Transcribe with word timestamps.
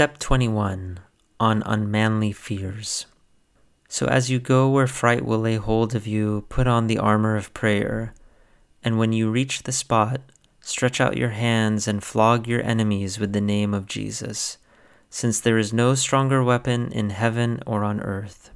Step 0.00 0.16
21 0.16 0.98
on 1.38 1.62
Unmanly 1.66 2.32
Fears. 2.32 3.04
So 3.86 4.06
as 4.06 4.30
you 4.30 4.38
go 4.38 4.66
where 4.70 4.86
fright 4.86 5.26
will 5.26 5.40
lay 5.40 5.56
hold 5.56 5.94
of 5.94 6.06
you, 6.06 6.46
put 6.48 6.66
on 6.66 6.86
the 6.86 6.96
armor 6.96 7.36
of 7.36 7.52
prayer. 7.52 8.14
And 8.82 8.98
when 8.98 9.12
you 9.12 9.30
reach 9.30 9.64
the 9.64 9.72
spot, 9.72 10.22
stretch 10.62 11.02
out 11.02 11.18
your 11.18 11.36
hands 11.36 11.86
and 11.86 12.02
flog 12.02 12.48
your 12.48 12.62
enemies 12.62 13.18
with 13.18 13.34
the 13.34 13.42
name 13.42 13.74
of 13.74 13.84
Jesus, 13.84 14.56
since 15.10 15.38
there 15.38 15.58
is 15.58 15.70
no 15.70 15.94
stronger 15.94 16.42
weapon 16.42 16.90
in 16.92 17.10
heaven 17.10 17.62
or 17.66 17.84
on 17.84 18.00
earth. 18.00 18.52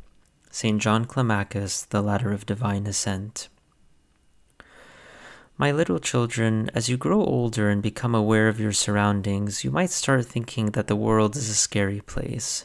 St. 0.51 0.81
John 0.81 1.05
Climacus, 1.05 1.87
The 1.87 2.01
Ladder 2.01 2.33
of 2.33 2.47
Divine 2.47 2.87
Ascent. 2.87 3.51
My 5.57 5.71
little 5.71 6.01
children, 6.01 6.69
as 6.75 6.89
you 6.89 6.97
grow 6.97 7.25
older 7.25 7.71
and 7.71 7.81
become 7.81 8.13
aware 8.13 8.49
of 8.49 8.59
your 8.59 8.73
surroundings, 8.73 9.63
you 9.63 9.71
might 9.71 9.91
start 9.91 10.27
thinking 10.27 10.73
that 10.73 10.89
the 10.89 10.97
world 10.97 11.37
is 11.37 11.49
a 11.49 11.55
scary 11.55 12.01
place. 12.01 12.65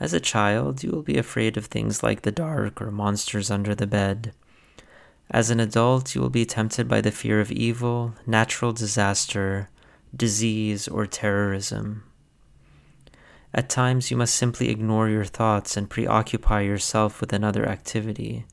As 0.00 0.12
a 0.12 0.18
child, 0.18 0.82
you 0.82 0.90
will 0.90 1.02
be 1.02 1.16
afraid 1.16 1.56
of 1.56 1.66
things 1.66 2.02
like 2.02 2.22
the 2.22 2.32
dark 2.32 2.82
or 2.82 2.90
monsters 2.90 3.52
under 3.52 3.72
the 3.72 3.86
bed. 3.86 4.34
As 5.30 5.48
an 5.48 5.60
adult, 5.60 6.16
you 6.16 6.20
will 6.20 6.28
be 6.28 6.44
tempted 6.44 6.88
by 6.88 7.00
the 7.00 7.12
fear 7.12 7.40
of 7.40 7.52
evil, 7.52 8.14
natural 8.26 8.72
disaster, 8.72 9.70
disease, 10.14 10.88
or 10.88 11.06
terrorism. 11.06 12.02
At 13.54 13.68
times, 13.68 14.10
you 14.10 14.16
must 14.16 14.34
simply 14.34 14.70
ignore 14.70 15.08
your 15.08 15.24
thoughts 15.24 15.76
and 15.76 15.88
preoccupy 15.88 16.62
yourself 16.62 17.20
with 17.20 17.32
another 17.32 17.64
activity. 17.68 18.44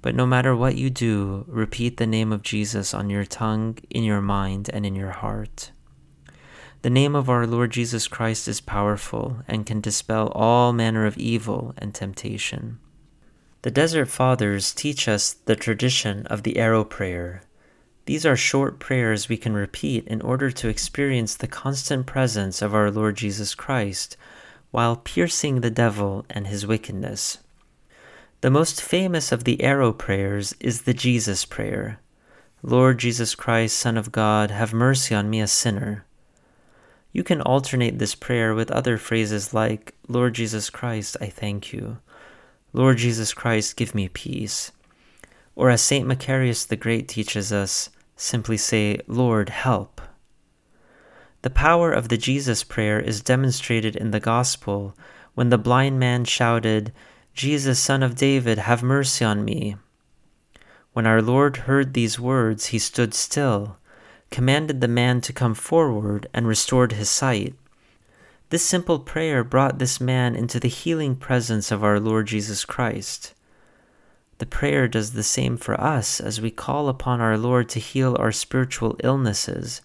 But 0.00 0.14
no 0.14 0.26
matter 0.26 0.54
what 0.54 0.76
you 0.76 0.90
do, 0.90 1.44
repeat 1.48 1.96
the 1.96 2.06
name 2.06 2.32
of 2.32 2.42
Jesus 2.42 2.94
on 2.94 3.10
your 3.10 3.24
tongue, 3.24 3.78
in 3.90 4.04
your 4.04 4.20
mind, 4.20 4.70
and 4.72 4.86
in 4.86 4.94
your 4.94 5.10
heart. 5.10 5.72
The 6.82 6.90
name 6.90 7.16
of 7.16 7.28
our 7.28 7.46
Lord 7.46 7.72
Jesus 7.72 8.06
Christ 8.06 8.46
is 8.46 8.60
powerful 8.60 9.38
and 9.48 9.66
can 9.66 9.80
dispel 9.80 10.28
all 10.28 10.72
manner 10.72 11.06
of 11.06 11.18
evil 11.18 11.74
and 11.76 11.92
temptation. 11.92 12.78
The 13.62 13.72
Desert 13.72 14.06
Fathers 14.06 14.72
teach 14.72 15.08
us 15.08 15.32
the 15.32 15.56
tradition 15.56 16.24
of 16.28 16.44
the 16.44 16.58
arrow 16.58 16.84
prayer. 16.84 17.42
These 18.06 18.24
are 18.24 18.36
short 18.36 18.78
prayers 18.78 19.28
we 19.28 19.36
can 19.36 19.54
repeat 19.54 20.06
in 20.06 20.22
order 20.22 20.52
to 20.52 20.68
experience 20.68 21.34
the 21.34 21.48
constant 21.48 22.06
presence 22.06 22.62
of 22.62 22.72
our 22.72 22.92
Lord 22.92 23.16
Jesus 23.16 23.56
Christ 23.56 24.16
while 24.70 24.94
piercing 24.96 25.60
the 25.60 25.70
devil 25.70 26.24
and 26.30 26.46
his 26.46 26.64
wickedness. 26.64 27.38
The 28.40 28.50
most 28.50 28.80
famous 28.80 29.32
of 29.32 29.42
the 29.42 29.60
arrow 29.64 29.92
prayers 29.92 30.54
is 30.60 30.82
the 30.82 30.94
Jesus 30.94 31.44
prayer 31.44 31.98
Lord 32.62 32.98
Jesus 32.98 33.34
Christ, 33.34 33.76
Son 33.76 33.96
of 33.96 34.12
God, 34.12 34.52
have 34.52 34.72
mercy 34.72 35.12
on 35.12 35.28
me, 35.28 35.40
a 35.40 35.48
sinner. 35.48 36.04
You 37.10 37.24
can 37.24 37.40
alternate 37.40 37.98
this 37.98 38.14
prayer 38.14 38.54
with 38.54 38.70
other 38.70 38.96
phrases 38.96 39.52
like, 39.52 39.96
Lord 40.06 40.34
Jesus 40.34 40.70
Christ, 40.70 41.16
I 41.20 41.26
thank 41.26 41.72
you. 41.72 41.98
Lord 42.72 42.98
Jesus 42.98 43.34
Christ, 43.34 43.76
give 43.76 43.92
me 43.92 44.08
peace. 44.08 44.70
Or 45.56 45.68
as 45.70 45.82
St. 45.82 46.06
Macarius 46.06 46.64
the 46.64 46.76
Great 46.76 47.08
teaches 47.08 47.52
us, 47.52 47.90
simply 48.14 48.56
say, 48.56 49.00
Lord, 49.08 49.48
help. 49.48 50.00
The 51.42 51.50
power 51.50 51.90
of 51.90 52.08
the 52.08 52.18
Jesus 52.18 52.62
prayer 52.62 53.00
is 53.00 53.20
demonstrated 53.20 53.96
in 53.96 54.12
the 54.12 54.20
Gospel 54.20 54.96
when 55.34 55.48
the 55.48 55.58
blind 55.58 55.98
man 55.98 56.24
shouted, 56.24 56.92
Jesus, 57.38 57.78
Son 57.78 58.02
of 58.02 58.16
David, 58.16 58.58
have 58.58 58.82
mercy 58.82 59.24
on 59.24 59.44
me. 59.44 59.76
When 60.92 61.06
our 61.06 61.22
Lord 61.22 61.68
heard 61.68 61.94
these 61.94 62.18
words, 62.18 62.66
he 62.66 62.80
stood 62.80 63.14
still, 63.14 63.76
commanded 64.32 64.80
the 64.80 64.88
man 64.88 65.20
to 65.20 65.32
come 65.32 65.54
forward, 65.54 66.26
and 66.34 66.48
restored 66.48 66.90
his 66.90 67.08
sight. 67.08 67.54
This 68.50 68.64
simple 68.64 68.98
prayer 68.98 69.44
brought 69.44 69.78
this 69.78 70.00
man 70.00 70.34
into 70.34 70.58
the 70.58 70.66
healing 70.66 71.14
presence 71.14 71.70
of 71.70 71.84
our 71.84 72.00
Lord 72.00 72.26
Jesus 72.26 72.64
Christ. 72.64 73.34
The 74.38 74.46
prayer 74.46 74.88
does 74.88 75.12
the 75.12 75.22
same 75.22 75.56
for 75.56 75.80
us 75.80 76.18
as 76.18 76.40
we 76.40 76.50
call 76.50 76.88
upon 76.88 77.20
our 77.20 77.38
Lord 77.38 77.68
to 77.68 77.78
heal 77.78 78.16
our 78.18 78.32
spiritual 78.32 78.96
illnesses, 79.04 79.80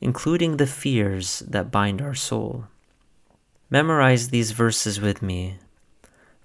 including 0.00 0.56
the 0.56 0.66
fears 0.66 1.38
that 1.46 1.70
bind 1.70 2.02
our 2.02 2.16
soul. 2.16 2.64
Memorize 3.70 4.30
these 4.30 4.50
verses 4.50 5.00
with 5.00 5.22
me 5.22 5.58